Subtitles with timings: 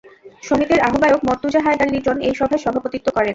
[0.43, 3.29] সমিতির আহ্বায়ক মর্তুজা হায়দার লিটন এই সভায় সভাপতিত্ব করেন।